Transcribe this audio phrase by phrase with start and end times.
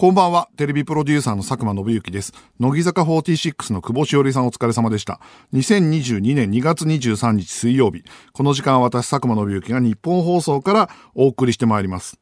[0.00, 2.32] こんばんは、テレビプロデューサーの佐久間信之です。
[2.60, 5.18] 乃木坂46の久保しおりさんお疲れ様でした。
[5.54, 12.16] 2022年2月23日水曜日、この時間は私佐久間信之が日本放送からお送りしてまいります。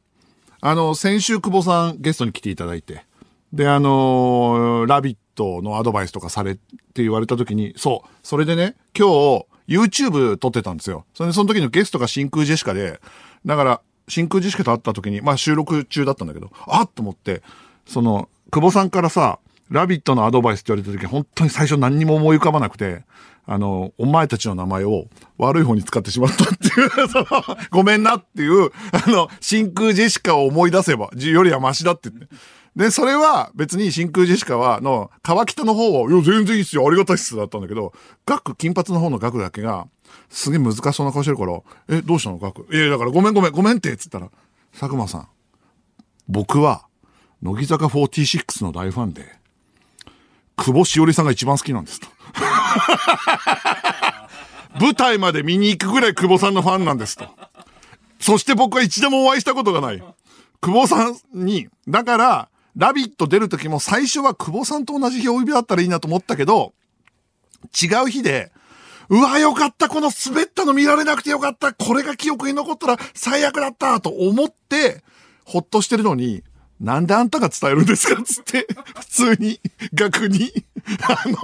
[0.59, 3.05] あの、先週久保さんゲストに来ていただいて、
[3.53, 11.05] で、あのーラビットのアドバイスとかされって言われた時に、そう、それでね、今日、YouTube 撮ってたんですよ。
[11.13, 12.99] それでその時のゲストが真空ジェシカで、
[13.45, 17.43] だから、真空ジェシカと会った時に、まあ収録中だったんだけど、あっと思って、
[17.87, 23.03] その、久保さんからさ、ラビットのアドバイスって言われた時、本当に最初何にも思い浮かばなくて、
[23.45, 25.05] あの、お前たちの名前を
[25.37, 27.25] 悪い方に使ってしまったっていう、 その、
[27.71, 32.27] ごめんなっていう、あの、真空ジェシカを思い出せば、じよりはマシだってって。
[32.75, 37.93] で、それは別に真空ジェシカは、の、川北の方は、いや、全然いいっすよ、ありがたいっす、だったんだけど、
[38.25, 39.87] ガク、金髪の方のガクだけが、
[40.29, 42.67] すげえ難しそうな顔してるから、え、どうしたのガク。
[42.71, 44.29] いや、だからごめんごめん、ごめんって、つったら、
[44.77, 45.27] 佐久間さん、
[46.27, 46.86] 僕は、
[47.41, 49.23] 乃木坂46の大ファンで、
[50.55, 52.07] 久保しおりさんが一番好きなんですと。
[54.79, 57.27] 舞台まで見に行くぐらい久保さんのファンなんですと。
[58.19, 60.03] そして僕は一度もお会いしたことがない。
[60.61, 66.73] 久保さんに、だから、ラビット出る時も最初は久保さんと同じ日お指だったらいいなと思ったけど、
[67.79, 68.51] 違う日で、
[69.09, 75.03] うわ、よかった、この滑ったの見られなくてよかった、これが記憶に残ったら最悪だった、と思って、
[75.45, 76.43] ほっとしてるのに、
[76.79, 78.67] なんであんたが伝えるんですかつって、
[78.99, 79.59] 普通に、
[79.93, 80.51] 逆に、
[81.01, 81.37] あの、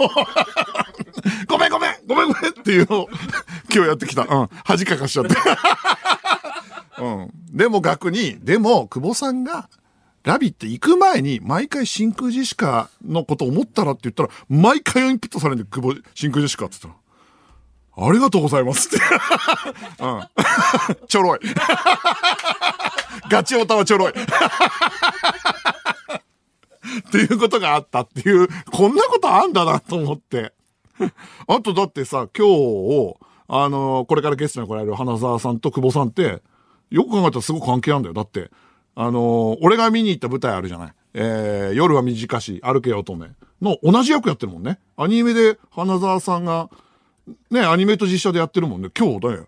[1.48, 3.10] ごめんごめんごめんごめんっていうのを、
[3.74, 4.24] 今日やってきた。
[4.24, 4.50] うん。
[4.64, 5.36] 恥かかしちゃって。
[7.00, 7.32] うん。
[7.52, 9.70] でも逆に、でも、久保さんが、
[10.24, 18.98] ラビって行く前に、毎回真空ジェシカのこと思ったらって言ったら、毎回インプットされるんで、久保、真空ジェシカって言ったら、ありがとうございますって。
[20.00, 21.08] うん。
[21.08, 21.40] ちょろい。
[23.30, 24.14] ガチオタはちょろい。
[27.00, 30.54] っていうことがあったっていう、こんなことあんだなと思って。
[31.48, 33.16] あとだってさ、今日、
[33.48, 36.42] あのこれからゲストに来られる花澤さんと久保さんって、
[36.90, 38.14] よく考えたらすごく関係あるんだよ。
[38.14, 38.52] だって、
[38.96, 40.94] あの俺が見に行った舞台あるじゃない。
[41.16, 43.30] えー、夜は短し、歩けよ乙女
[43.62, 44.80] の同じ役やってるもんね。
[44.98, 46.70] アニメで花澤さんが、
[47.50, 48.90] ね、アニメと実写でやってるもんね。
[48.98, 49.48] 今日だよ。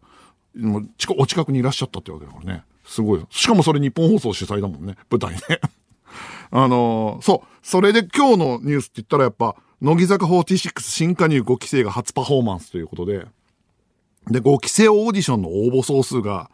[0.55, 2.63] もうお近くにいらっしゃったってわけだからね。
[2.85, 3.25] すごい。
[3.29, 4.95] しかもそれ日本放送主催だもんね。
[5.09, 5.39] 舞台ね。
[6.51, 7.47] あのーそう。
[7.63, 13.25] それで今日のニュースって言ったらやっぱ、乃木坂46新加入5期生が初パフォーマンスということで、
[14.29, 16.49] で、5期生オーディションの応募総数が、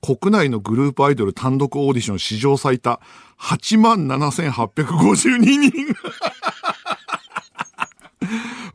[0.00, 3.00] 国内のグループアイドル単独オーディション史上最多、
[3.38, 5.72] 87,852人。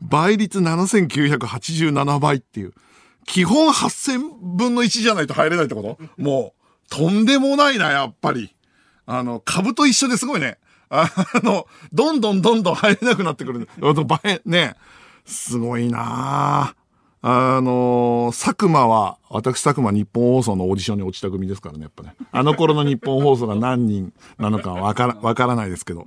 [0.00, 2.72] 倍率7987倍っていう。
[3.26, 4.20] 基本8000
[4.56, 5.82] 分の1じゃないと入れないってこ
[6.16, 6.22] と？
[6.22, 6.57] もう、
[6.90, 8.54] とんでもないな、やっぱり。
[9.06, 10.58] あの、株と一緒ですごいね。
[10.90, 11.10] あ
[11.42, 13.68] の、どんどんどんどん入れなくなってくる。
[13.82, 14.74] あの、倍、ね。
[15.24, 16.74] すごいな
[17.20, 22.14] あの佐久間は、私佐久間日本放送のオーディションに落ちた組ですからね、やっぱね。
[22.30, 26.06] あの頃の日本放送が何人なのかわから、 わからないですけど。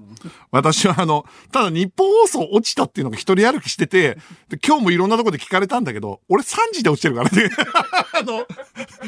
[0.52, 4.18] 私はあの、ただ日本放送落ちたっていうのが一人歩きしてて、
[4.48, 7.50] で今日もいろんなとこで聞かれたんだけど、俺3時で落ちてるからね。
[8.18, 8.46] あの、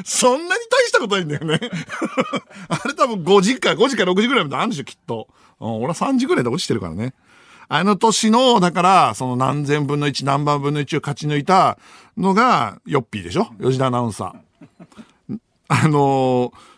[0.04, 1.60] そんなに大したことないんだよね。
[2.68, 5.30] あれ多分5時か、5時か6時ぐらいまであるんでしょ、きっと。
[5.62, 7.14] うん、俺は3時ぐらいで落ちてるからね。
[7.68, 11.78] あの年の、だから、その何千分の1、何万分の1を勝ち抜いた
[12.18, 15.40] のが、ヨッピーでしょ吉田アナウンサー。
[15.68, 16.74] あのー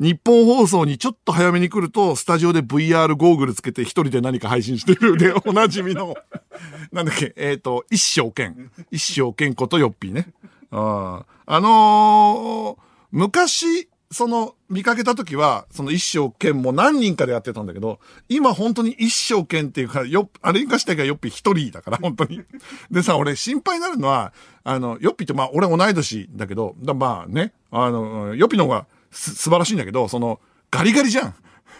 [0.00, 6.16] 日本放送にちょっと早めに来ると、スタジオで VR ゴーグルつけて一人で何か配信してるで、おなじみの、
[6.90, 8.70] なんだっけ、えっ、と、一生健。
[8.90, 10.32] 一生健ことヨッピーね。
[10.70, 22.42] ああのー昔、その、見かけた時は、その一生剣も何人かでやってたんだけど、今本当に一生剣っていうか、よ、あれにかしてがよっぴ一人だから、本当に。
[22.90, 24.32] でさ、俺心配になるのは、
[24.64, 30.40] あの、よっぴってまあ、俺同い年だけど、だまあね、あの、よっぴの方がす素晴らしいんだけど、その、
[30.72, 31.34] ガリガリじゃん。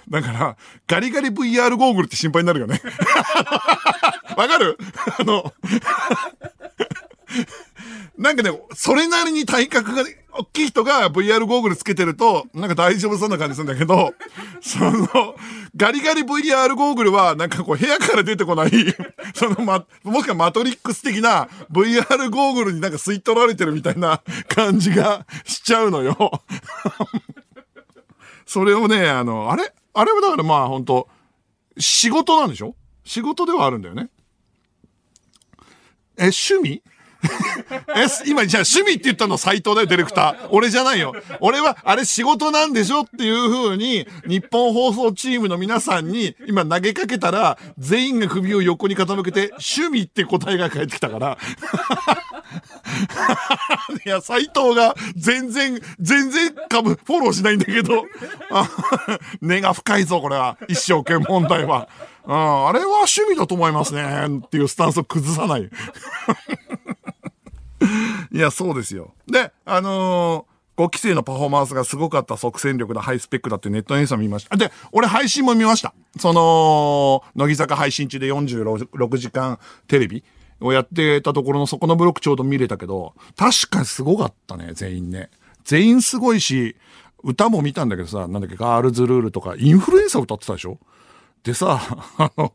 [0.08, 2.80] だから、ガリガリ VR ゴーグルって心配になるよね。
[4.36, 4.78] わかる？
[5.18, 5.52] あの、
[8.20, 14.12] なんかね、それなりに体格が大きい人が VR ゴーグルつけてると、なんか大丈夫そうな感じするんだけど、
[14.60, 15.34] その、
[15.74, 18.70] ガリガリ VR ゴーグルは、なんかこう部屋から出てこない、
[19.34, 24.20] そのま、もしくはマトリックス的な VR ゴーグルになんか吸い取られてるみたいな
[24.54, 26.42] 感じがしちゃうのよ。
[28.44, 31.08] それをね、あの、あれあれはだからまあ本当
[31.78, 32.76] 仕事なんでしょ？
[33.02, 34.10] 仕事ではあるんだよね。
[36.18, 36.82] え、趣味？
[37.94, 40.48] え、今、じゃあ趣味って言ったの斎藤だよ、ディレクター。
[40.50, 41.14] 俺じゃないよ。
[41.40, 51.38] 俺は、あれ仕事なんでしょっていう風に、日本放送チームの皆さんに今投げかけたら、全員が首を横に傾けて、趣味って答えが返ってきたから。
[54.04, 58.04] いや、斎藤が全然、全然株フォローしないんだけど、
[59.40, 60.56] 根が深いぞ、これは。
[60.68, 61.88] 一生懸命問題は。
[62.26, 64.04] うん、あれは趣味だと思いますね。
[64.44, 65.70] っていうスタンスを崩さない。
[68.32, 69.14] いや、そうですよ。
[69.26, 74.56] で、あのー、5期生のパフォーマンスがすごかった即戦力のハイスペックだってネットニュースを見ました。
[74.56, 75.92] で、俺配信も見ました。
[76.18, 79.58] その、乃木坂配信中で46時間
[79.88, 80.24] テレビ
[80.60, 85.30] をやってたところのそこのブロックちょうど見れたけど、確かにすごかったね、全員ね。
[85.64, 86.76] 全員すごいし、
[87.22, 90.78] 歌も見たんだけどさ、なんだっけ、ガールズルールとか、インフルエンサー歌ってたでしょ？
[91.42, 91.80] でさ、
[92.16, 92.54] あの、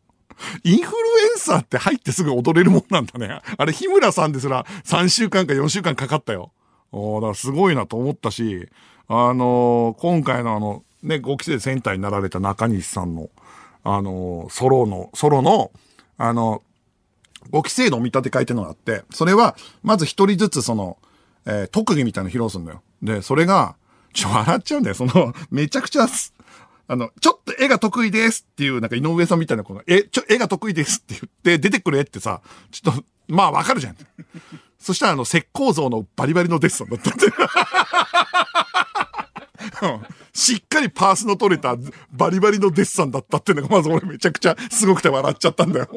[0.63, 0.97] インフル
[1.31, 3.41] エンサーって入ってすぐ踊れるもんなんだね。
[3.57, 6.51] あれ、日村さんですら3週間か4週間かかったよ。
[6.91, 8.69] おだからすごいなと思ったし、
[9.07, 13.29] あのー、今回のあの、ね、5期生センターになられた中西さんの、
[13.83, 15.71] あのー、ソロの、ソロの、
[16.17, 16.63] あの、
[17.51, 20.97] 5期生の見立て書いてるのがあって、それは、まず一人ずつその、
[21.45, 22.81] えー、特技みたいなの披露するんだよ。
[23.03, 23.75] で、それが、
[24.13, 24.95] ちょ、笑っちゃうんだよ。
[24.95, 26.07] その、めちゃくちゃ、
[26.87, 31.21] あの、ちょっと絵が得意ですっていう、なんか井上さんみたいな子が、え、ちょ、絵が得意ですって言
[31.55, 32.41] って出てくれってさ、
[32.71, 33.95] ちょっと、まあわかるじゃん。
[34.77, 37.19] そしたらあの、石膏像のバリバリのデッサンだったって。
[40.33, 41.75] しっかりパースの取れた
[42.11, 45.87] バリバリのデッサンだったっていうのがまず俺めちゃくちゃすごくて笑っちゃったんだよ。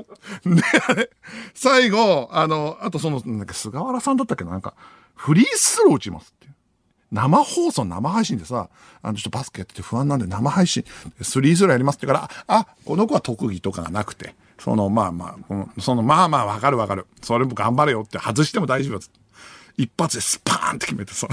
[0.46, 1.10] で、
[1.54, 4.74] 最後、あの、あとその、なんか菅原さんだったっけななんか、
[5.14, 6.48] フリースロー打ちますって。
[7.10, 8.68] 生放送、生配信でさ、
[9.02, 10.84] あの、ちょっとバスケやってて不安なんで生配信、
[11.22, 17.06] スリースローやりますって言うから、あ、この子は特技とかがなくて、その、まあまあ、その、まあまあわかるわかる。
[17.22, 19.10] それも頑張れよって外しても大丈夫です。
[19.78, 21.28] 一発でスパーンって決めてさ、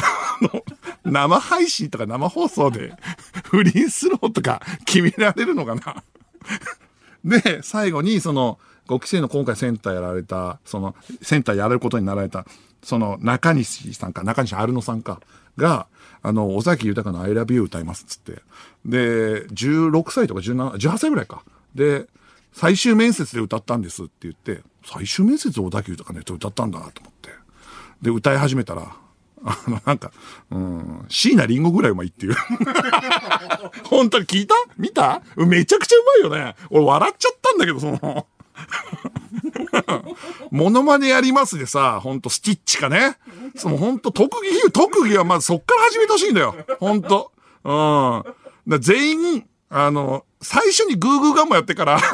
[1.03, 2.93] 生配信とか生放送で
[3.45, 6.03] フリースローとか決められるのかな
[7.25, 12.45] で、最後にその、5期生の今回センターやられた、その、センターやれることになられた、
[12.83, 15.21] その中西さんか、中西アルノさんか、
[15.57, 15.87] が、
[16.21, 18.41] あの、尾崎豊の I love you 歌いますっつって。
[18.85, 21.43] で、16歳とか17、18歳ぐらいか。
[21.75, 22.07] で、
[22.53, 27.29] 最終面接で歌ったんですって言って、最終面接で尾崎豊の歌ったんだなと思って。
[28.01, 28.95] で、歌い始めたら、
[29.43, 30.11] あの、なんか、
[30.51, 32.35] うん、椎名林檎ぐらいうまいっていう。
[33.85, 34.55] 本当に聞いた？
[34.77, 35.21] 見た？
[35.35, 36.55] めちゃくちゃうまいよね。
[36.71, 38.25] 俺笑っちゃったんだけど、その、
[40.51, 43.17] モノマネやりますでさ、ほんとスティッチかね。
[43.55, 46.55] そのほんと特技、特技はまずそっから始めてほしいんだよ。
[46.79, 47.31] ほんと。
[47.63, 48.23] うん。
[48.67, 51.97] だ全員、あの、最初にグーグーガンもやってから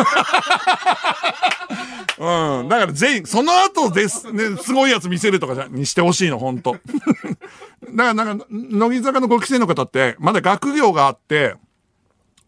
[2.17, 2.69] うん。
[2.69, 6.77] だから全員、その後です、ね、すごいやつ見せるとかじゃ、にしてほしいの、ほんと。
[7.93, 11.55] だからなんか、乃木坂のご期生の方って、まだ学業があって、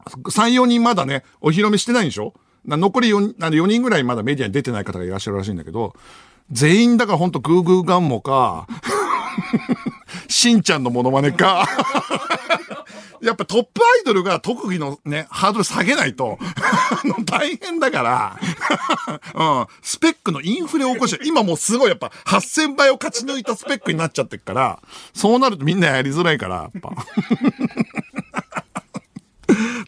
[0.05, 2.33] 3、4人まだね、お披露目してないんでしょ？
[2.65, 5.93] 残り 4, 4人ぐらいまだメディアに出てない方がいらっしゃるらしいんだけど、
[6.51, 8.67] 全員だからほんとグーグーガンモか、
[10.27, 11.67] しんちゃんのモノマネか、
[13.21, 16.37] やっぱトップアイドルが特技のね、ハードル下げないと、
[17.25, 18.39] 大変だから、
[19.33, 24.79] うん、スペックのインフレを起こして、今もうすごいやっぱ8000倍を勝ち抜いたスペックになっちゃってるから、
[25.13, 26.91] そうなるとみんなやりづらいから、やっぱ。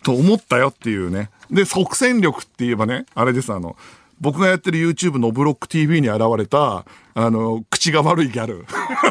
[0.03, 1.29] と思ったよっていうね。
[1.51, 3.75] で、即戦力って言えばね、あれです、あの、
[4.21, 8.65] 僕がやってる YouTube のブロック TV に現れた、あの、口が悪いギャル。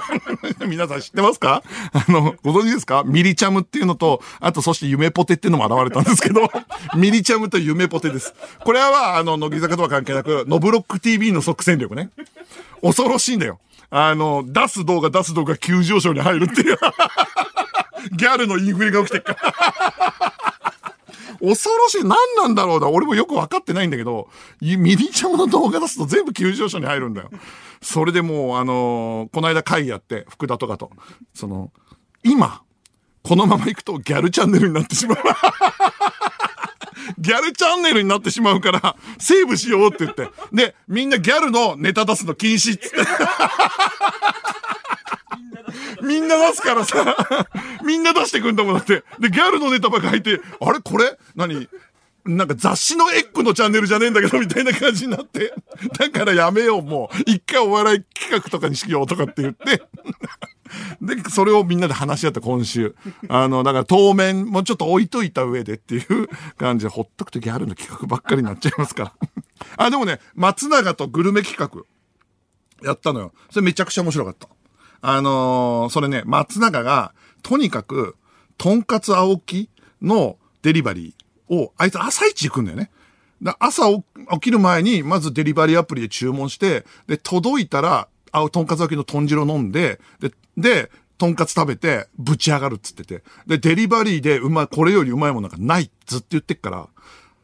[0.66, 1.62] 皆さん知ってますか？
[1.92, 3.02] あの、ご存知ですか？
[3.04, 6.50] ミリチャムっていうのと、あとそして夢ポテっていうのも現れたんですけど、
[6.96, 8.34] ミリチャムと夢ポテです。
[8.60, 12.08] これは、あの、乃木坂とは関係なく、ノブロック TV の即戦力ね。
[12.82, 13.60] 恐ろしいんだよ。
[13.90, 16.78] あの、出す動画出す動画急上昇に入るっていう。
[18.16, 20.53] ギャルのインフレが起きてるから。
[21.44, 22.02] 恐ろしい。
[22.02, 22.88] 何なんだろうな。
[22.88, 24.28] 俺もよく分かってないんだけど、
[24.60, 27.30] ミニチャムの動画出すと全部急上昇に入るんだよ。
[27.82, 30.90] それでもう、あのー、この間会議やって、福田とかと、
[31.34, 31.70] その、
[32.22, 32.62] 今、
[33.22, 35.18] このまま行くとギャルチャンネルになってしまう。
[37.18, 40.28] ギャルチャンネルになってしまうから、セーブしようって言って。
[40.52, 42.96] で、みんなギャルのネタ出すの禁止っつって。
[46.04, 47.48] みんな出すからさ、
[47.84, 49.04] みんな出してくんだもんだって。
[49.18, 50.80] で、ギャルのネタばっか入って、あれ？
[50.80, 51.18] これ？
[51.34, 51.68] 何？
[52.26, 55.52] なんか雑誌のエッグのチャンネルじゃねえんだけど、みたいな感じになって。
[55.98, 57.22] だからやめよう、もう。
[57.26, 59.82] 一回お笑い企画とかにしようとかって言って。
[61.02, 62.96] で、それをみんなで話し合った今週。
[63.28, 69.12] あの、だから当面もうちょっと置いといた上でっていう感じで、ほっとくとギャルの企画ばっかりになっちゃいますから。
[69.76, 71.82] あ、でもね、松永とグルメ企画。
[72.82, 73.32] やったのよ。
[73.50, 74.48] それめちゃくちゃ面白かった。
[75.06, 78.16] あのーそれね、松永が、とにかく、
[78.56, 79.68] とんかつ青木
[80.00, 82.90] のデリバリーを、あいつ朝一行くんだよね。
[83.42, 84.02] だ朝起
[84.40, 93.22] きる前に、まずデリバリーアプリで注文して、で、届いたら、あ、とんかつ青木の豚汁を飲んで、で、で、とんかつ食べて、ぶち上がるっつってて。
[93.46, 96.88] で、デリバリーでうまい、これよりうまいものなんかないっずっと言ってっから。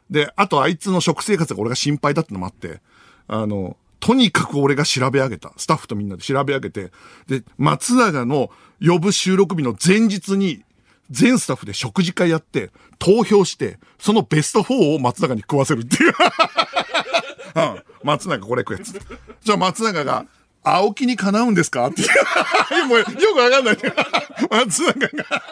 [0.09, 2.81] で、あとあいつの食生活が俺が心配だってのもあって、
[3.27, 5.53] あの、とにかく俺が調べ上げた。
[5.57, 6.91] スタッフとみんなで調べ上げて、
[7.27, 8.49] で、松永の
[8.85, 10.63] 呼ぶ収録日の前日に、
[11.11, 16.13] 全スタッフで食事会やって、投票して、そのベスト4を松永に食わせるっていう。
[17.55, 17.83] うん。
[18.03, 19.01] 松永これ食えっつって。
[19.43, 20.25] じゃあ松永が、
[20.63, 21.87] 青木にかなうんですか？
[21.87, 22.01] って。
[22.87, 23.77] もうよくわかんない。
[24.49, 25.43] 松永が。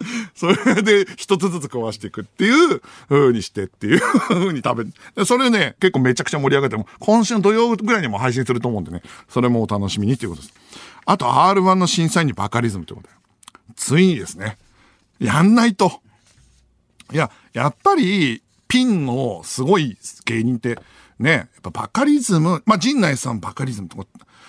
[0.34, 10.54] それで一つずつ食わしていくっていう風にしてっていう風に食べでそれね、結構めちゃくちゃ盛り上がっても、今週の土曜ぐらいにも配信すると思うんでね、それもお楽しみにということです。
[11.04, 13.14] あと R1 の審査員にバカリズムということで。
[13.76, 14.58] ついにですね、
[15.18, 16.00] やんないと。
[17.12, 20.78] いや、やっぱり、ピンのすごい芸人って、
[21.18, 24.06] ね、やっぱバカリズム、まあ、陣内さんバカリズムとか、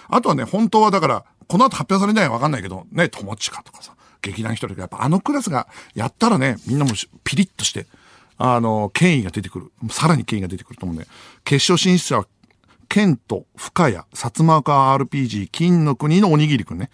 [0.09, 6.91] あとはね、本当はだから、この後発表されないわかんないけど、ね、友近とかさ、劇団一人とか、やっぱあのクラスがやったらね、みんなも
[7.23, 7.87] ピリッとして、
[8.37, 9.71] あの、権威が出てくる。
[9.89, 11.07] さらに権威が出てくると思うんで、
[11.43, 12.27] 決勝進出者は、
[12.89, 16.89] ケント、深谷、薩摩川 RPG、金の国のおにぎりくんね。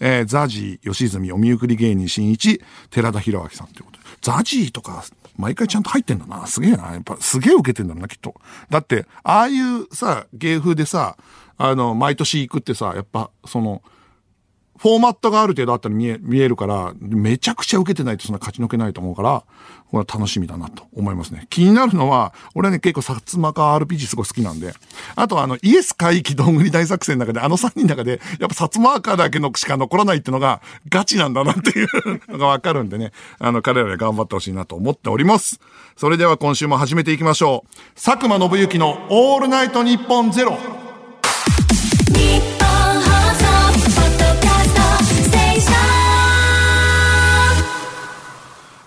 [0.00, 4.04] えーザジー、吉住、お見送り芸人新一、寺田博明さんということで。
[4.22, 5.04] ザジーとか、
[5.36, 6.46] 毎回ちゃんと入ってんだな。
[6.46, 6.92] すげえな。
[6.92, 8.34] やっぱ、すげえ受けてんだろうな、きっと。
[8.70, 11.16] だって、ああいうさ、芸風でさ、
[11.56, 13.82] あの、毎年行くってさ、やっぱ、その、
[14.78, 19.44] フォーマットがある程度あったら見え、見えるから、めちゃくちゃ受けてないとそんな勝ち抜けないと思うから、
[19.90, 21.46] これは楽しみだなと思いますね。
[21.50, 24.74] 気になるのは、俺はね、結構薩摩川 RPG すごい好きなんで、
[25.14, 31.88] あとあの、イエス海域どんぐり大作戦の中で、あの3人の中で、やっぱ薩摩川だけのしか残らないってのが、ガチなんだなっていう
[32.32, 35.60] のがわかるんでね、あの、彼らで頑張ってほしいなと思っております。
[35.96, 37.94] それでは今週も始めていきましょう。
[37.94, 40.73] 佐久間信之のオールナイトニッポンゼロ。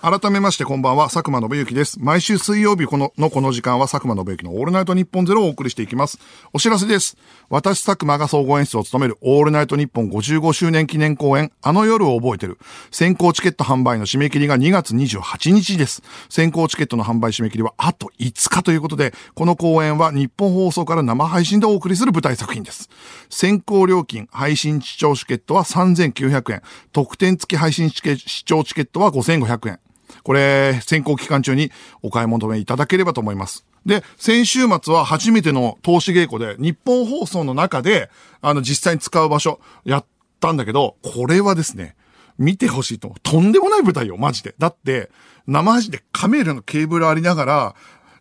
[0.00, 1.98] 改めましてこんばんは、佐久間信之です。
[1.98, 6.20] 毎週水曜日こののこの時間は佐久間信之のオールナイトニッポンゼロをお送りしていきます。
[6.52, 7.16] お知らせです。
[7.48, 12.58] 私佐久間が総合演出を務めるオールナイトニッポン55周年記念公演、あの夜を覚えてる。
[12.92, 16.04] 先行チケット販売の締め切りが2月28日です。
[16.28, 22.88] 先行チケットの販売締め切りはあと5日ということで、この公演は日本放送から生配信でお送りする舞台作品です。
[23.30, 26.62] 先行料金、配信視聴チケットは3900円。
[26.92, 29.80] 特典付き配信視聴チケットは5500円。
[30.22, 31.70] これ、先行期間中に
[32.02, 33.64] お買い求めいただければと思います。
[33.86, 38.10] で、先週末は初めての投資稽古で、日本放送の中で、
[38.40, 40.04] あの、実際に使う場所、やっ
[40.40, 41.96] たんだけど、これはですね、
[42.38, 43.14] 見てほしいと。
[43.22, 44.54] とんでもない舞台よ、マジで。
[44.58, 45.10] だって、
[45.46, 47.74] 生配信でカメラのケーブルありながら、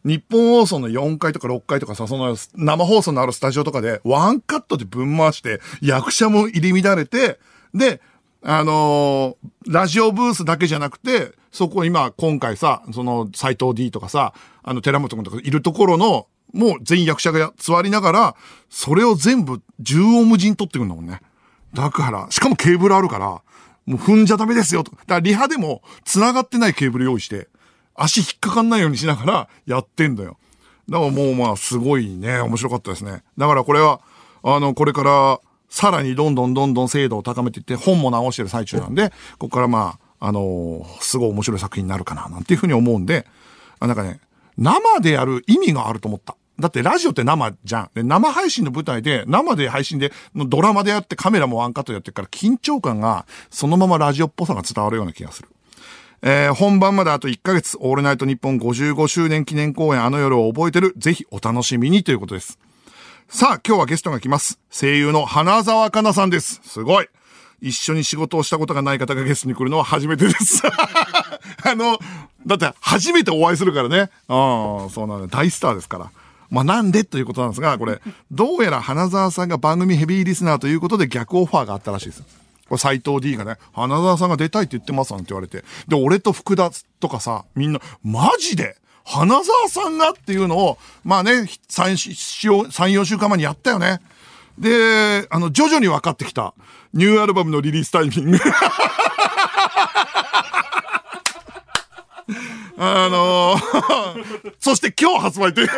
[0.03, 7.39] 日本放送の4階とか6階とかさ、その生放送のあるスタジオとかで、ワンカットでぶん回して、役者も入り乱れて、
[7.73, 8.01] で、
[8.41, 18.35] あのーラジオブースだけじゃなくて、そこ今、今回さ、その、斎藤 D とかさ、あの、寺本君とかいるところの、もう全役者が座りながら、
[18.69, 21.19] それを全部、縦横無尽に撮ってくんだもんね。
[21.73, 23.41] だから、しかもケーブルあるから、も
[23.87, 24.91] う踏んじゃダメですよと。
[24.91, 27.47] だからリハでも、繋がってないケーブル用意して、
[27.95, 30.37] 足引っかかんないようにしながらやってんだよ。
[30.87, 33.23] だからもうまあ、すごいね、面白かったですね。
[33.35, 34.01] だからこれは、
[34.43, 39.09] あの、これから、さらにどんどんどんどん精度を高めていって、本も直してる最中なんで、
[39.39, 43.25] ここからまあ、あのすごい面白い作品になるかな、なんていうふうに思うんで、
[43.79, 44.19] あなんかね、
[44.57, 46.35] 生でやる意味があると思った。
[46.59, 47.89] だってラジオって生じゃん。
[47.93, 55.49] で生配信の舞台で、生で配信で、ドラマでやってカメラもワンカットやってるから、緊張感が、そのままラジオっぽさが伝わるような気がする。
[56.23, 62.57] えー本番まであと1ヶ月、オールナイトニッポン55周年記念公演あの夜を覚えてる、ぜひお楽しみにということです。
[63.29, 64.59] さあ、今日はゲストが来ます。
[64.71, 66.59] 声優の花沢香菜さんです。
[66.63, 67.09] すごい。
[67.61, 70.61] 一緒に仕事をしたことがない方がゲストに来るのは初めてです。
[71.63, 71.99] あの、
[72.45, 74.09] だって初めてお会いするからね。
[74.27, 75.27] ああ、そうなの。
[75.27, 76.11] 大スターですから。
[76.49, 77.99] まあなんでということなんですが、これ、
[78.31, 82.23] どうやら花沢さんが番組ヘビーリスナーということで逆オファーがあったらしいです。
[82.69, 85.63] これ斎藤 D がね、花沢さんが出たいって言ってますなんて言われて。
[85.87, 88.77] で、俺と福田とかさ、みんな、マジで？
[89.03, 90.11] 花沢さんが？
[90.11, 94.01] っていうのを、まあね、3、4 3 4週間前にやったよね。
[94.59, 96.53] で、あの、徐々に分かってきた。
[96.93, 98.39] ニューアルバムのリリースタイミング。
[102.79, 105.69] あのーそして今日発売という。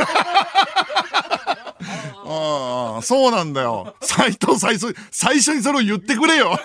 [2.32, 3.96] ああ、そうなんだよ。
[4.01, 6.60] 斎藤最初、最初にそれを言ってくれよ。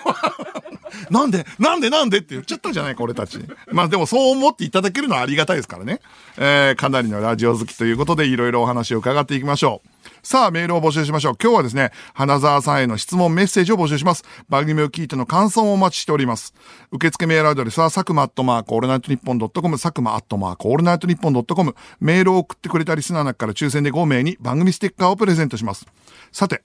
[1.09, 3.39] なんでなんでなんでって言っちゃったじゃないか、俺たち。
[3.71, 6.01] まあでもそう思っていただけるのはありがたいですからね。
[6.37, 9.89] えー、かなりのラジオ好きということでいろいろお話を伺っていきましょう。
[10.25, 11.35] さあ、メールを募集しましょう。
[11.39, 14.23] 今日はですね、花沢さんへの質問、メッセージを募集します。
[14.49, 16.55] 番組を聞いての感想をお待ちしております。
[16.91, 25.85] 受付メールアドレスは、サクマアットマークオールナイトニッポンドットコム、サクマアットマークオールナイトニッポンドットコム、メールを送ってくれたリスナーの中から抽選で5名に番組ステッカーをプレゼントします。
[26.31, 26.63] さて、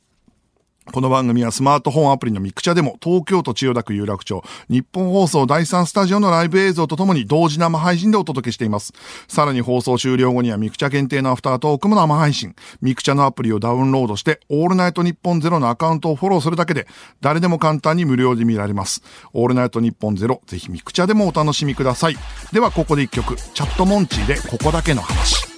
[0.86, 8.92] この番組はスマートフォンアプリのミクチャでも東京都千代田区有楽町ニッポン放送第3スタジオのライブ映像とともに同時生配信でお届けしています。
[9.28, 12.56] さらに放送終了後にはミクチャ限定のアフタートークも生配信。
[12.80, 16.88] ミクチャのアプリをダウンロードしてオールナイトニッポンゼロのアカウントをフォローするだけで
[17.20, 19.02] 誰でも簡単に無料で見られます。
[19.32, 22.16] オールナイトニッポンゼロぜひミクチャでもお楽しみください。
[22.52, 25.49] ではここで一曲、チャットモンチーでここだけの話。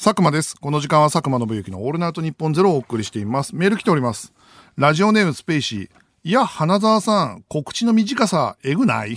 [0.00, 0.54] 佐久間です。
[0.54, 3.56] この時間は佐久間信之のオールナイトニッポンゼロをお送りしています。
[3.56, 4.32] メール来ております。
[4.76, 6.07] ラジオネームスペイシー。
[6.28, 9.12] いや、花沢さん、告知の短さ、えぐない？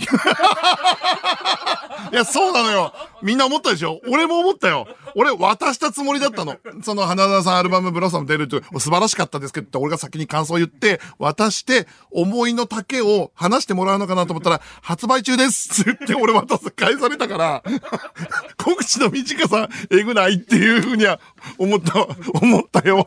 [2.10, 2.94] や、そうなのよ。
[3.22, 4.00] みんな思ったでしょ？
[4.08, 4.86] 俺も思ったよ。
[5.14, 6.56] 俺渡したつもりだったの。
[6.82, 17.62] その花沢さんアルバムブロッサム出ると素晴らしかったですけど俺が先に感想を言って、渡して、思いの丈を話してもらうのかなと思ったら、発売中ですって言って俺渡す、返されたから、
[18.56, 21.20] 告知の短さ、えぐないっていうふうには
[21.58, 22.06] 思った、
[22.40, 23.04] 思ったよ。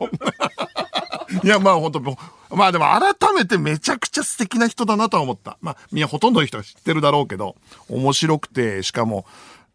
[1.42, 2.00] いや、まあ本当
[2.50, 5.58] まあでも改めてめちゃくちゃ素敵な人だなとは思った。
[5.60, 7.56] まあみんなほとんどの人は知ってるだろうけど、
[7.88, 9.26] 面白くて、しかも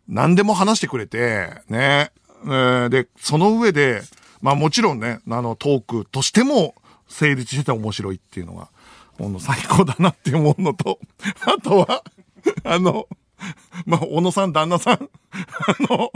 [0.07, 2.11] 何でも話してくれて、ね。
[2.43, 4.01] えーで、その上で、
[4.41, 6.75] まあもちろんね、あのトークとしても
[7.07, 8.69] 成立してて面白いっていうのが、
[9.17, 10.99] ほんの最高だなって思うのと、
[11.45, 12.03] あとは、
[12.63, 13.07] あの、
[13.85, 14.99] まあ、小野さん、旦那さん、あ
[15.79, 16.11] の、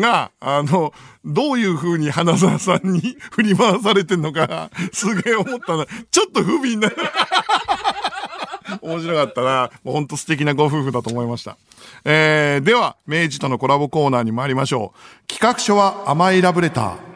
[0.00, 0.92] が、あの、
[1.24, 5.86] どういう風に花沢さんに 振り回されてんのか、すげえ思ったな。
[6.10, 6.90] ちょっと不憫な。
[8.82, 9.70] 面白かったな。
[9.82, 11.56] もうほんと素敵なご夫婦だと思いました。
[12.04, 15.26] えー、では、明治とのコラボコーナーに参りましょう。
[15.26, 17.09] 企画書は甘いラブレター。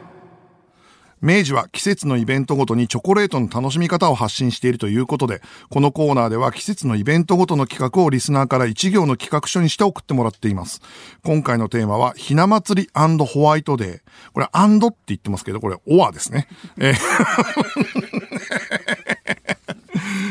[1.21, 10.81] 明治は季節のイベントごとにチョコレートの楽しみ方を発信しているということで、このコーナーでは季節のイベントごとの企画をリスナーから一行の企画書にして送ってもらっています。
[11.23, 12.89] 今回のテーマは、ひな祭り
[13.25, 14.01] ホワイトデー。
[14.33, 16.47] これ、アンドって言ってますけど、これ、オアですね。
[16.77, 16.95] えー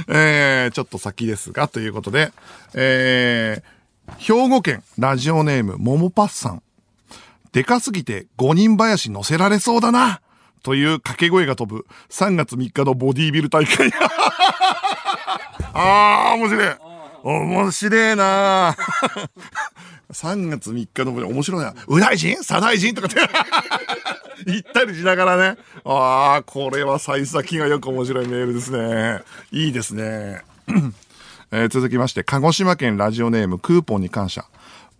[0.07, 2.33] えちょっと先ですが、ということで、
[2.75, 3.75] えー
[4.18, 6.62] 兵庫県ラジオネームももパッさん。
[7.53, 10.20] でかすぎて5人林乗せられそうだな
[10.64, 13.92] という掛け声が飛ぶ3月3日のボディービル大会。
[15.74, 16.77] あー、面白い。
[17.22, 18.77] 面白いな
[20.11, 21.74] 3 月3日のボディ面白いな。
[21.87, 22.37] 右大臣？
[22.42, 23.20] 左大臣とかって
[24.50, 25.59] 言ったりしながらね。
[25.85, 29.22] あー、これは幸先がよく面白いメールですね。
[29.53, 30.42] いいですね。
[31.53, 34.46] えー続きまして、鹿児島県ラジオネームクーポンに感謝。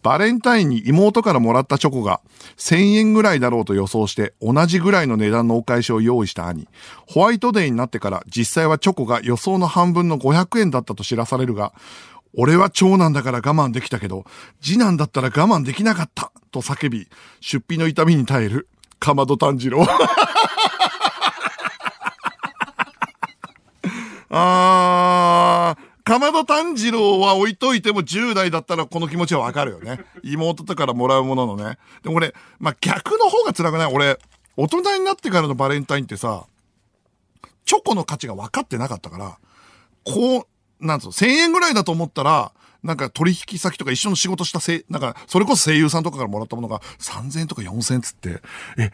[0.05, 2.21] バレンタインに妹からもらったチョコが
[2.59, 6.69] 1000円ぐらいだろうと予想して同じぐらいの値段のお返しを用意した兄。
[7.09, 11.73] ホワイトデーになってから実際はチョコが予想の半分の500円だったと知らされるが、
[12.37, 14.27] 俺は長男だから我慢できたけど、
[14.61, 17.09] 次男だったら我慢できなかったと叫び、
[17.41, 19.87] 出費の痛みに耐える、かまど炭治郎。
[24.37, 25.44] あー、
[26.05, 30.01] かまど炭治郎は置いといても10代だったらこの気持ちはわかるよね。
[30.23, 31.79] 妹とからもらうもののね。
[32.03, 33.93] でも俺、まあ、逆の方が辛くない？
[33.93, 34.19] 俺、
[34.57, 36.47] 大人になってからのバレンタインってさ、
[37.65, 39.39] チョコの価値が分かってなかったから、
[40.05, 40.47] こ
[40.81, 48.43] う、なんつうの、1000円ぐらいだと思ったら、なんか取引先とか一緒の仕事したせい、なんか、それこそ声優さんとかからもらったものが3000円とか4000円つって、
[48.77, 48.91] え、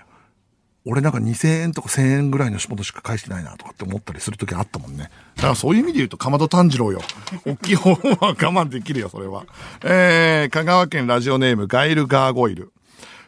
[0.86, 5.10] 俺なんか2000円とか1000円ぐらいの仕事しか返してないなとかって思ったりする時あったもんね。
[5.36, 7.00] だからそういう意味で言うと、かまど炭治郎よ。
[7.46, 9.44] 大きい方は我慢できるよ、それは。
[9.84, 12.72] えー、香川県ラジオネームガイルガーゴイル。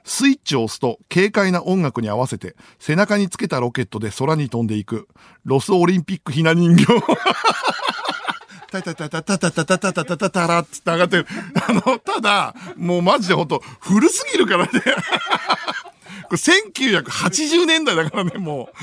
[0.04, 5.06] スイッチを押すと軽快な音楽に合わせて背中につけたロケットで空に飛んでいく
[5.44, 6.86] ロスオリンピックひな人形。
[8.72, 11.26] タタタタタタタタタタタタタラって上がってる。
[11.68, 14.70] あの、ただ、もうマジでほんと古すぎるからね。
[16.32, 16.40] これ
[17.02, 18.74] 1980年代だからね、もう。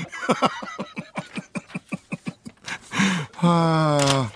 [3.44, 4.30] はあ。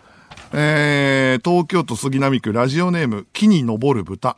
[0.53, 4.37] えー、東京都杉並区ラジオネーム木に登る豚。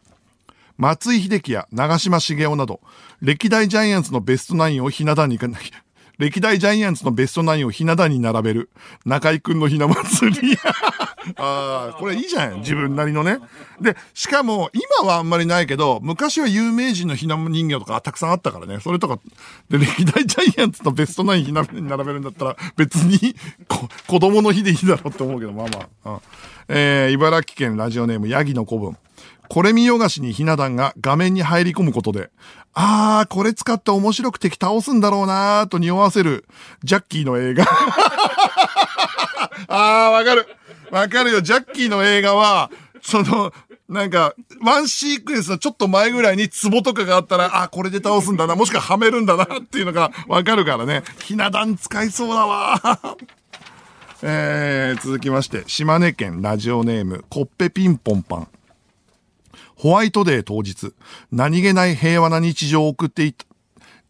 [0.76, 2.82] 松井秀喜や長嶋茂雄など、
[3.22, 5.82] 歴代ジャイアンツのベストナインをひな壇にかなきゃ、
[6.18, 8.70] 歴代ジャイアンツのベストナインをひな壇に並べる。
[9.04, 10.56] 中井くんのひな祭り。
[11.36, 12.60] ああ、これいいじゃん。
[12.60, 13.38] 自分なりのね。
[13.80, 18.80] で、しかも、今はあんまりないけど、昔は有名人のひな人形とかたくさんあったからね。
[18.80, 19.18] それとか、
[19.68, 23.34] で、歴代ジャイアンツのベストナインひな壇に並べるんだったら、別に、
[23.68, 26.10] こ、子供の日でいいだろうって思うけど、まあまあ。
[26.12, 26.20] うん、
[26.68, 28.96] えー、茨城県ラジオネーム、ヤギの子分。
[29.48, 32.30] これ見よがしにひな壇が画面に入り込むことで、
[32.78, 36.44] あー、これ使って面白く敵倒すんだろうなーと匂わせる、
[36.84, 37.64] ジャッキーの映画。
[39.66, 40.46] あー、わかる。
[40.90, 41.40] わかるよ。
[41.40, 43.54] ジャッキーの映画は、その、
[43.88, 51.02] なんか、ワンシークエンスのちょっと前ぐらいに壺とかがあったら、あ、これで倒すんだな、もしくははめるんだなっていうのがわかるからね。
[51.20, 53.16] ひな壇使いそうだわ。
[54.22, 58.48] えー、続きまして、島根県ラジオネーム、コッペピンポンパン。
[59.76, 60.94] ホワイトデー当日、
[61.30, 63.44] 何気ない平和な日常を送っていた、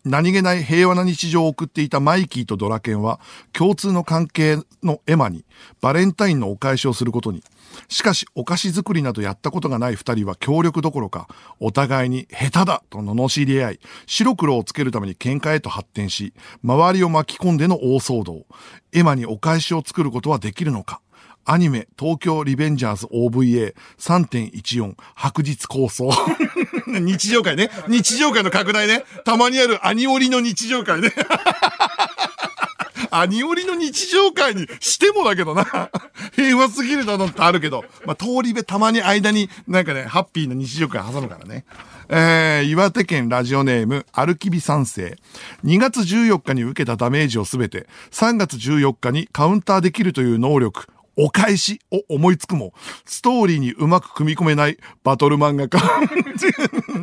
[0.04, 3.18] 何気ない平和な日常を送っていたマイキーとドラケンは、
[3.52, 5.44] 共通の関係のエマに、
[5.80, 7.42] バレンタインのお返しをすることに。
[7.88, 11.26] しかし、お菓子作りなどやったことがない二人は協力どころか、
[11.58, 18.46] お互いに下手だと罵り合い、白黒をつけるために喧嘩へと発展し、周りを巻き込んでの大騒動。
[18.92, 21.00] エマにお返しを作ることはできるのか？
[21.48, 26.10] アニメ、東京リベンジャーズ OVA3.14 白日構想。
[26.88, 27.70] 日常会ね。
[27.86, 29.04] 日常会の拡大ね。
[29.24, 31.12] たまにあるアニオリの日常会ね。
[33.12, 35.90] アニオリの日常会にしてもだけどな。
[36.34, 37.84] 平和すぎるだのってあるけど。
[38.04, 41.64] まあ、通り部たまに間になんかね、ハッピーな日常会挟むからね。
[42.08, 45.16] えー、岩手県ラジオネーム、アルキビ三世。
[45.64, 52.74] 2月14日に受けたダメージをすべて、3月14日にカウンターできるという能力、お返しを思いつくも、
[53.06, 55.78] ストーリーにうまく組み込めないバトル漫画家。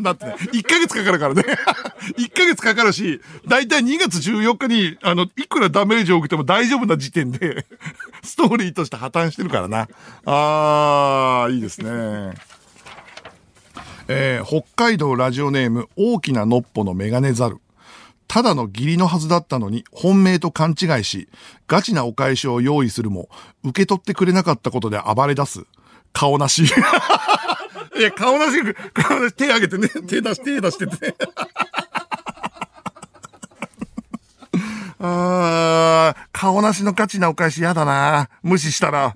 [0.01, 1.43] だってね、1ヶ月かかるからね。
[2.17, 7.65] 1ヶ月かかるし、だいたい2月14日に、あの、いくらダメージを受けても大丈夫な時点で、
[8.23, 9.87] ストーリーとして破綻してるからな。
[10.25, 12.33] あー、いいですね。
[14.07, 17.57] えー、北海道ラジオネーム、大きなのっぽのメガネザル。
[18.27, 21.29] ただの義理のはずだったのに本命と勘違いし、
[21.67, 23.29] ガチなお返しを用意するも、
[23.63, 25.65] 受け取ってくれなかったことで暴れ出す。
[26.13, 26.63] 顔なし。
[27.97, 28.61] いや、顔なし、
[28.93, 31.15] 顔なし、手挙げてね、手出して、手出しててね。
[34.99, 38.29] あー、顔なしのガチなお返し嫌だな。
[38.41, 39.13] 無視したら。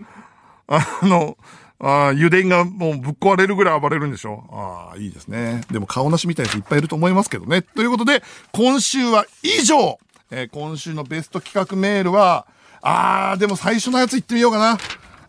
[0.67, 1.37] あの、
[1.79, 4.43] ああ、油田がもうぶっ壊れるぐらい暴れるんでしょ？
[4.51, 5.61] ああ、いいですね。
[5.71, 7.61] でも顔なしみたいな人いっぱいいると思いますけどね。
[7.61, 12.45] ということで、今週は以上えー、今週のベスト企画メールは、
[12.81, 14.77] ああ、でも最初のやつ行ってみようかな。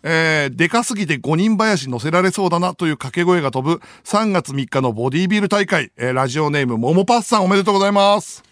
[0.02, 8.47] えー、でかすぎて5人林乗せられそうだなという掛け声が飛ぶ3月3日のボディービル大会、えー、ラジオネームももパスさんおめでとうございます。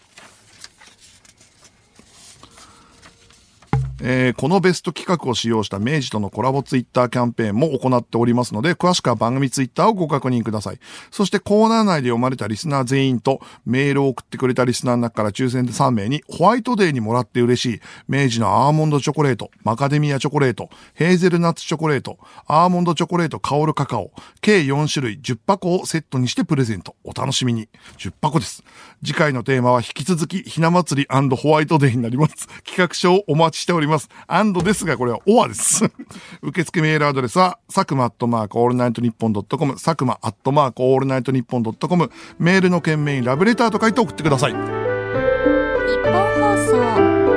[4.01, 10.79] えーこのベスト企画を使用した明治とのコラボツイッターキャンペーンも行っておりますので、詳しくは番組ツイッターをご確認ください。
[11.09, 26.95] そしてコーナー内で読まれたリスナー全員とメールを送ってくれたリスナーの中から抽選で3名にホワイトデーにもらって嬉しい明治のアーモンドチョコレート、マカデミアチョコレート、ヘーゼルナッツチョコレート、アーモンドチョコレート香るカカオ、計4種類10箱をセットにしてプレゼント。
[27.03, 27.67] お楽しみに。
[27.97, 28.63] 10箱です。
[29.03, 32.47] 次回のテーマは引き続きひな祭りホワイトデーになります。
[32.63, 33.86] 企画書をお待ちしております。
[33.87, 35.85] りますアンドですが、これはオアです。
[36.43, 44.51] 受付メールアドレスは、佐久間アットマークオールナイトニッポンドットコム、佐久間アットマークオールナイトニッポンドットコム、メールの件名にラブレターと書いて送ってください。
[44.51, 47.36] ニッポン放送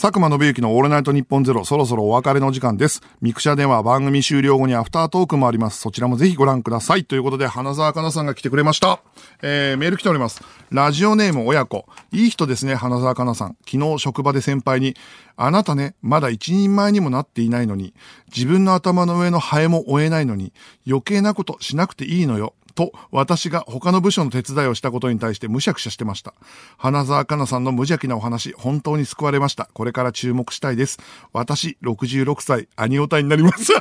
[0.00, 3.02] 佐久間宣行のオールナイトニッポンゼロ、そろそろお別れの時間です。
[3.20, 5.80] ミクチャでは番組終了後にアフタートークもあります。
[5.80, 7.04] そちらもぜひご覧ください。
[7.04, 9.00] ということで、花澤香菜さんが来てくれました。
[9.42, 10.40] えー、メール来ております。
[10.70, 11.84] ラジオネーム親子。
[12.12, 13.56] いい人ですね、花澤香菜さん。
[13.68, 14.94] 昨日職場で先輩に、
[15.36, 17.92] あなたね、まだ一人前にもなっていないのに、
[18.32, 20.52] 自分の頭の上のハエも追えないのに、
[20.86, 22.54] 余計なことしなくていいのよ。
[22.78, 26.32] と、私が他の部署の手伝いをしたことに対してむしゃくしゃしてました。
[26.76, 29.68] 花澤香菜さんの無邪気なお話、本当に救われました。
[29.74, 31.00] これから注目したいです。
[31.32, 33.72] 私、66歳、アニオタになります。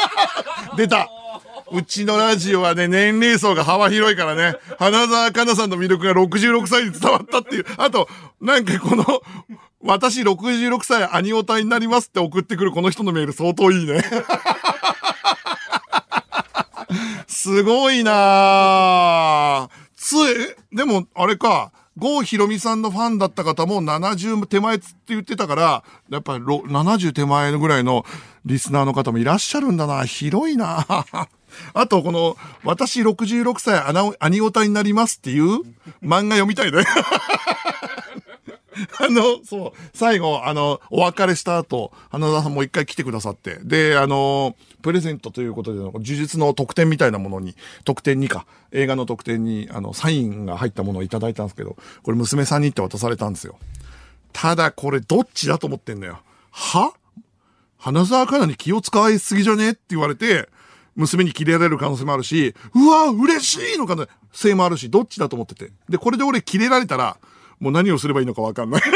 [0.78, 1.10] 出た
[1.70, 7.66] うちのラジオはね、年齢層が幅広いからね、花澤香菜さんの魅力が66歳に伝わったっていう。
[7.76, 8.08] あと、
[8.40, 9.04] なんかこの、
[9.82, 14.02] 私66歳アニオタになりますって送ってくるこの人のメール相当いいね。
[17.26, 19.68] すごいな。
[19.96, 28.04] つえ、でも、あれか、郷ひろみさんのファンだった方も70手前って言ってたから、やっぱり70手前ぐらいの
[28.44, 30.04] リスナーの方もいらっしゃるんだな。
[30.04, 30.86] 広いな。
[31.74, 35.60] あと、この、私66歳アナアニオタになりますっていう
[36.02, 36.82] 漫画読みたいね。
[39.00, 47.54] あの、そう、最後、あの、お別れした後、花田さんもう一回来てくださって、で、あの、プレゼントということで、呪術の特典みたいなものに、
[47.84, 53.58] 特典にか、映画の特典に、あの、サインが入ったものをいただいたんですけど、これ娘さんにって渡されたんですよ。
[54.32, 56.20] ただ、これどっちだと思ってんだよ。
[56.50, 56.92] は？
[57.78, 59.70] 花沢香菜に気を使いすぎじゃね？
[59.70, 60.48] って言われて、
[60.94, 65.72] 娘にキレられる可能性もあるし、うわ、嬉しいのかな、性もあるし、どっちだと思ってて。
[65.88, 67.16] で、これで俺キレられたら、
[67.62, 68.82] もう何をすればいいのかわかんない。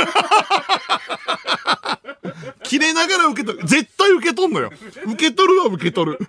[2.65, 3.65] キレながら受け取る。
[3.65, 4.73] 絶対受け取んのよ。
[5.05, 6.19] 受け取るは受け取る。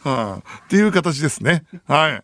[0.00, 1.66] はあ、っていう形ですね。
[1.86, 2.22] はい。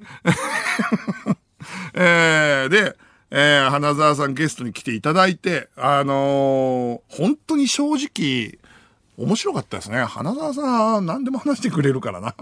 [1.93, 2.97] えー、で、
[3.31, 8.59] えー、花沢さんゲストに来ていただいて、あのー本当に正直、
[9.19, 10.03] 面白かったですね。
[10.05, 12.35] 花沢さん、何でも話してくれるからな。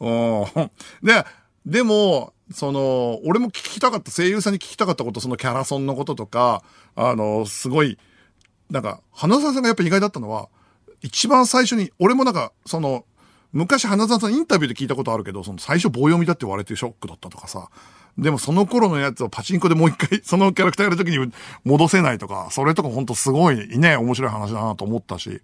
[0.00, 0.70] うん
[1.02, 1.24] で、
[1.66, 6.62] でも、その、俺も聞きたかった、声優さんに聞きたかったこと、そのキャラソンのこととか、
[6.94, 7.98] あの、すごい、
[8.70, 10.48] なんか、花沢さんがやっぱ意外だったのは、
[11.02, 13.04] 一番最初に、俺もなんか、その、
[13.52, 17.68] 昔花沢さんインタビューで聞いたことあるけど、その最初棒読みだって言われてショックだったとかさ。
[18.18, 21.32] でもその頃のやつをパチンコでもう一回、 そのキャラクターやるときに
[21.64, 25.42] 戻せないとか、それとかほんとすごいね、面白い話だなと思ったし。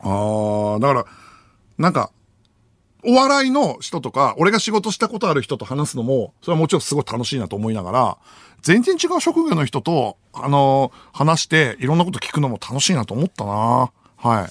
[0.00, 1.06] あー、だから、
[1.78, 2.10] なんか、
[3.04, 8.18] お笑いの人とか、俺が仕事したことある人と話すのも、それはもちろんすごい楽しいなと思いながら、
[8.62, 14.50] 全然違う職業の人と、あの話して、いろんなこと聞くのも楽しいなと思ったなは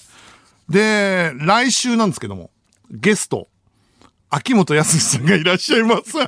[0.70, 0.72] い。
[0.72, 2.50] で、来週なんですけども、
[2.92, 3.48] ゲスト、
[4.30, 6.18] 秋元康さんがいらっしゃいます。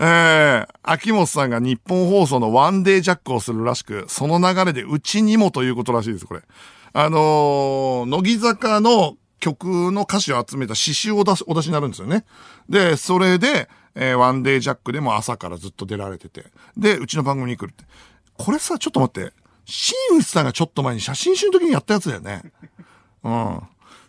[0.00, 6.42] えー、秋元さんが日本放送のワンデージャックをするらしく、その流れでうちにもということらしいです、これ。
[6.92, 12.24] あのー乃木坂の曲の歌詞を集めた詩集を出し、お出しになるんですよね。
[12.68, 16.46] で、それで、えーワンデージャックでも朝からずっと出られてて。
[16.76, 17.84] で、うちの番組に来るって。
[18.36, 19.32] これさ、ちょっと待って。
[19.64, 22.42] 新内さんがちょっと前に写真集の時にやったやつだよね。
[23.22, 23.60] うん。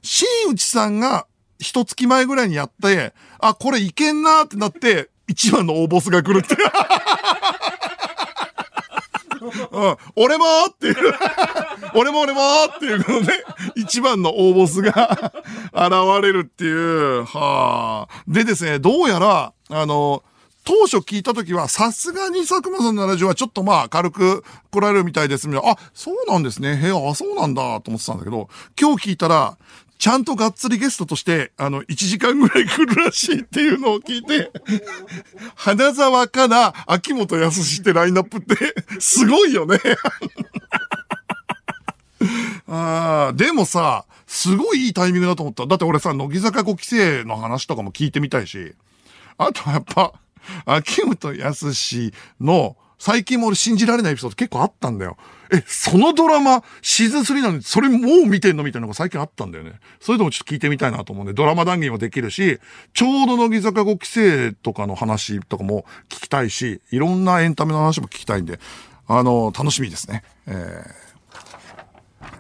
[0.01, 1.27] 新内さんが
[1.59, 6.55] 一月前ぐらいにやって、あ、これいけんなーってなって、一番の大ボスが来るって。
[9.41, 10.95] うん、俺もーっていう、
[11.95, 13.33] 俺も俺もーっていうので、
[13.75, 15.33] 一番の大ボスが
[15.73, 18.23] 現れるっていう、はあ。
[18.27, 20.23] でですね、どうやら、あの、
[20.65, 25.71] 当初聞いた時は、さすがに佐久間さんのラジオはちょっとまあ軽く来られるみたいですみたいな。
[25.71, 26.75] あ、そうなんですね。
[26.75, 28.49] へえ、あ、そうなんだと思ってたんだけど、
[28.79, 29.57] 今日聞いたら、
[29.99, 34.49] ちゃんとがっつりゲストとして、あの、1時間ぐらい来るらしいっていうのを聞いて、
[35.55, 38.55] 花沢かな、秋元康ってラインナップって、
[38.99, 39.77] すごいよね。
[42.69, 45.67] あ、でもさ、すごいいいタイミングだと思った。
[45.67, 48.75] だって俺さ、乃木坂5期生の話とかも聞いてみたいし、
[49.37, 50.13] あとはやっぱ、
[50.65, 51.73] 秋元康
[52.39, 55.17] の、最近も俺信じられないエピソード結構あったんだよ。
[55.51, 59.73] え、そのドラマ、シーズン3なのに、それもう見てんのみたいなのが最近あったんだよね。
[59.99, 62.59] それでもちょっと聞いてみたいなと思うんで、ドラマ談義もできるし、
[62.93, 68.59] ちょうど乃木坂5期生とかの話とかも聞きたいし、いろんなエンタメの話も聞きたいんで、
[69.07, 70.23] あの、楽しみですね。
[70.47, 71.08] えー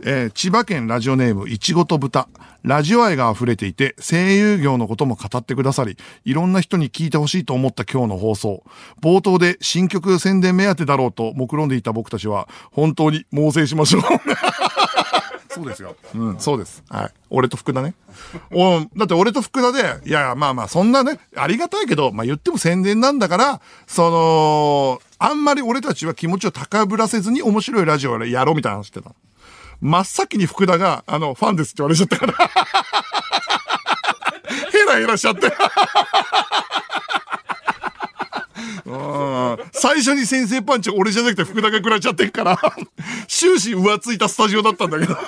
[0.01, 2.27] えー千葉県ラジオネームいちごと豚。
[2.63, 8.63] ラジオ愛が溢れていて、声優業のことも語ってくださり、いろんな人に聞いてほしいと思った今日の放送。
[9.01, 14.01] 冒頭で新曲宣伝目当てだろうと目論んでいた僕たちは、本当に猛省しましょう。
[15.51, 15.95] そうですよ。
[16.13, 16.83] うん、そうです。
[16.89, 17.11] はい。
[17.29, 17.93] 俺と福田ね。
[18.51, 29.15] おだって俺と福田で、いやいや、まあまあ、そんなね、ありがたいけど、まあ言っても宣伝なんだから、その、あんまり俺たちは気持ちを高ぶらせずに面白いラジオをやろうみたいな話してたの。
[29.81, 32.33] 真っ先に福田が、あの、ファンですって言われちゃったから。
[34.71, 35.51] ヘラヘラしちゃって。
[39.71, 42.59] 最初に先生パンチ俺じゃなくて福田が食らっちゃってるから、
[43.27, 45.15] 終始浮ついたスタジオだったんだけど。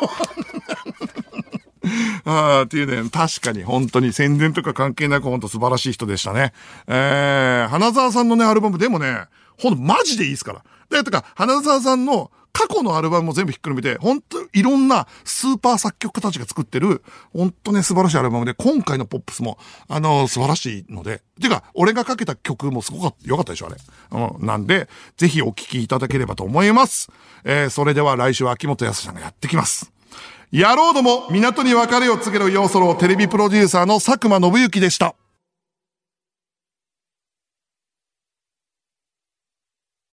[2.26, 6.54] ああ、っていうね、確かに本当に宣伝とか関係なく本当素晴らしい人でしたね。
[6.88, 9.26] えー、花沢さんのね、アルバムでもね、
[9.58, 10.64] ほんとマジでいいですから。
[10.92, 17.02] で、てか、花沢さんの過去のアルバムも全部ひっくるめて、本当いろんなスーパー作曲家たちが作ってる、
[17.34, 23.78] 本当ね、素晴らしいアルバムで、今回のポップスも、あの素晴らしいので、てか、俺がかけた曲もすごかった、良かったでしょ、あれ。
[24.38, 24.46] うん。
[24.46, 27.10] なんで、ぜひお聴きいただければと思います。
[27.46, 29.92] えー、それでは来週は秋元康さんがやってきます。
[30.52, 35.16] 野郎ども、港に別れを告げる要ソロテレビプロデューサーの佐久間信之でした。